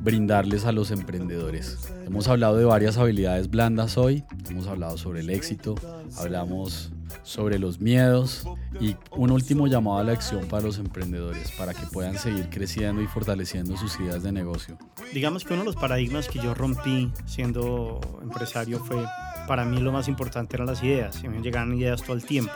[0.07, 1.91] brindarles a los emprendedores?
[2.05, 5.75] Hemos hablado de varias habilidades blandas hoy, hemos hablado sobre el éxito,
[6.17, 6.93] hablamos
[7.23, 8.47] sobre los miedos
[8.79, 13.01] y un último llamado a la acción para los emprendedores, para que puedan seguir creciendo
[13.01, 14.77] y fortaleciendo sus ideas de negocio.
[15.13, 19.03] Digamos que uno de los paradigmas que yo rompí siendo empresario fue
[19.47, 22.51] para mí lo más importante eran las ideas, y me llegaban ideas todo el tiempo.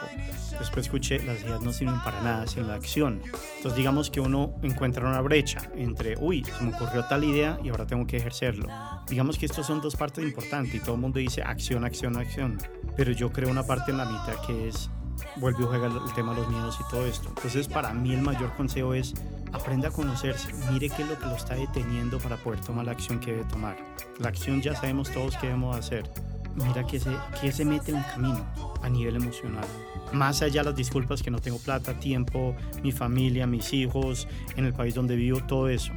[0.58, 3.22] Después escuché, las ideas no sirven para nada sin la acción.
[3.56, 7.70] Entonces digamos que uno encuentra una brecha entre, uy, se me ocurrió tal idea y
[7.70, 8.68] ahora tengo que ejercerlo.
[9.08, 12.58] Digamos que estos son dos partes importantes y todo el mundo dice acción, acción, acción.
[12.96, 14.90] Pero yo creo una parte en la mitad que es,
[15.36, 17.28] vuelve a jugar el tema de los miedos y todo esto.
[17.28, 19.14] Entonces para mí el mayor consejo es
[19.52, 22.92] aprenda a conocerse, mire qué es lo que lo está deteniendo para poder tomar la
[22.92, 23.76] acción que debe tomar.
[24.18, 26.10] La acción ya sabemos todos qué debemos hacer
[26.54, 28.46] mira que se, que se mete en el camino
[28.82, 29.64] a nivel emocional.
[30.12, 34.66] Más allá de las disculpas que no tengo plata, tiempo, mi familia, mis hijos, en
[34.66, 35.92] el país donde vivo, todo eso.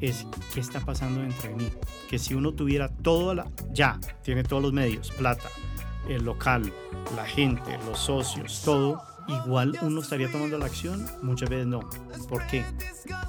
[0.00, 1.68] Es qué está pasando dentro de mí.
[2.10, 5.48] Que si uno tuviera todo, la, ya, tiene todos los medios, plata,
[6.08, 6.72] el local,
[7.16, 11.80] la gente, los socios, todo, igual uno estaría tomando la acción, muchas veces no.
[12.28, 12.64] ¿Por qué?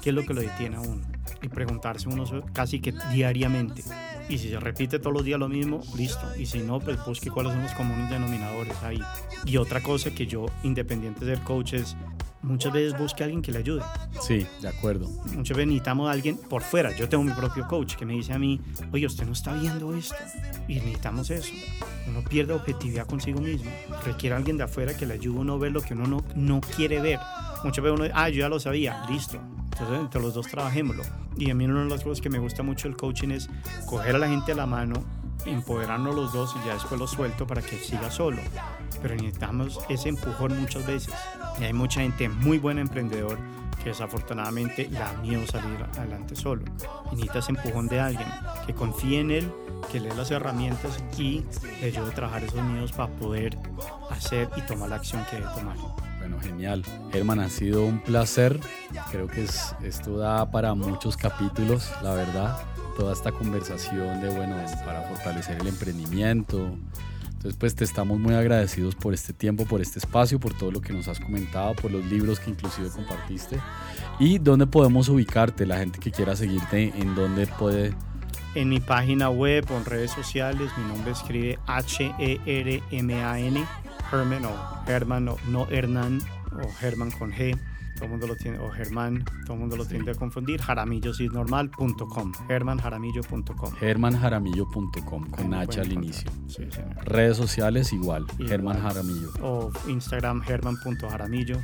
[0.02, 1.15] ¿Qué es lo que lo detiene a uno?
[1.42, 3.82] Y preguntarse uno casi que diariamente,
[4.28, 6.26] y si se repite todos los días lo mismo, listo.
[6.36, 9.00] Y si no, pues busque cuáles son los comunes denominadores ahí.
[9.44, 11.96] Y otra cosa que yo, independiente de ser coach, es
[12.42, 13.82] muchas veces busque a alguien que le ayude.
[14.20, 15.08] Sí, de acuerdo.
[15.32, 16.94] Muchas veces necesitamos a alguien por fuera.
[16.96, 18.60] Yo tengo mi propio coach que me dice a mí,
[18.92, 20.16] oye, usted no está viendo esto.
[20.66, 21.52] Y necesitamos eso.
[22.08, 23.70] Uno pierde objetividad consigo mismo.
[24.04, 26.06] Requiere a alguien de afuera que le ayude a uno a ver lo que uno
[26.06, 27.20] no, no quiere ver.
[27.62, 29.40] Muchas veces uno dice, ah, yo ya lo sabía, listo.
[29.72, 31.02] Entonces, entre los dos trabajémoslo.
[31.36, 33.50] Y a mí una de las cosas que me gusta mucho el coaching es
[33.86, 34.94] coger a la gente a la mano,
[35.44, 38.38] empoderarnos los dos y ya después lo suelto para que siga solo.
[39.02, 41.12] Pero necesitamos ese empujón muchas veces.
[41.60, 43.38] Y hay mucha gente muy buena emprendedor
[43.82, 46.64] que desafortunadamente le da miedo salir adelante solo.
[47.12, 48.28] Y necesita ese empujón de alguien
[48.66, 49.52] que confíe en él,
[49.92, 51.44] que le dé las herramientas y
[51.80, 53.58] le ayude a trabajar esos miedos para poder
[54.10, 55.76] hacer y tomar la acción que debe tomar.
[56.26, 56.82] Bueno, genial.
[57.12, 58.58] Germán, ha sido un placer.
[59.12, 62.58] Creo que es, esto da para muchos capítulos, la verdad.
[62.96, 66.76] Toda esta conversación de, bueno, para fortalecer el emprendimiento.
[67.26, 70.80] Entonces, pues te estamos muy agradecidos por este tiempo, por este espacio, por todo lo
[70.80, 73.60] que nos has comentado, por los libros que inclusive compartiste.
[74.18, 75.64] ¿Y dónde podemos ubicarte?
[75.64, 77.94] La gente que quiera seguirte, ¿en dónde puede...?
[78.56, 82.26] En mi página web o en redes sociales, mi nombre escribe H-E-R-M-A-N
[84.12, 84.52] Herman o
[84.86, 86.20] Herman o no Hernán
[86.52, 87.58] o Herman con G.
[87.96, 90.60] Todo el mundo lo tiene, o Germán, todo el mundo lo tiende a confundir.
[90.60, 92.32] Jaramillo si es normal.com.
[92.46, 93.72] Germanjaramillo.com.
[93.76, 96.30] Germanjaramillo.com con H al inicio.
[96.46, 96.68] Sí,
[97.04, 99.30] Redes sociales igual, Germán Jaramillo.
[99.40, 101.56] O Instagram german.jaramillo.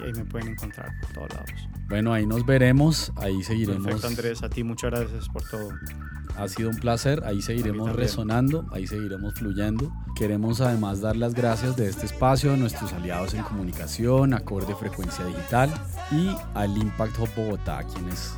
[0.00, 1.68] Y ahí me pueden encontrar por todos lados.
[1.88, 3.84] Bueno, ahí nos veremos, ahí seguiremos.
[3.84, 5.70] Perfecto, Andrés, a ti muchas gracias por todo.
[6.36, 9.92] Ha sido un placer, ahí seguiremos resonando, ahí seguiremos fluyendo.
[10.16, 15.24] Queremos además dar las gracias de este espacio a nuestros aliados en comunicación, Acorde Frecuencia
[15.24, 15.70] Digital
[16.12, 18.34] y al Impact Hub Bogotá, quienes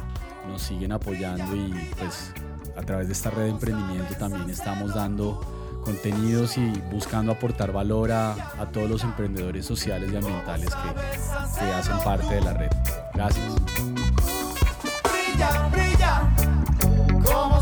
[0.48, 2.32] nos siguen apoyando y pues
[2.76, 8.12] a través de esta red de emprendimiento también estamos dando contenidos y buscando aportar valor
[8.12, 8.34] a,
[8.72, 12.70] todos los emprendedores sociales y ambientales que, que hacen parte de la red.
[13.14, 13.52] Gracias.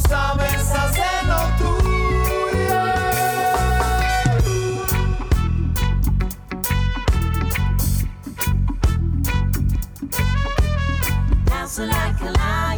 [0.09, 1.71] sabes hacerlo tú.
[11.47, 12.70] Dancing like a